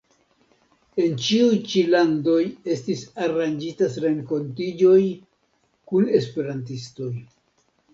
En 1.03 1.11
ĉiuj 1.25 1.59
ĉi 1.73 1.83
landoj 1.97 2.39
estis 2.77 3.05
aranĝitaj 3.27 3.93
renkontiĝoj 4.09 4.99
kun 5.93 6.13
esperantistoj. 6.25 7.17